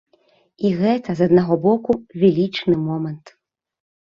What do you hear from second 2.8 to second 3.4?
момант.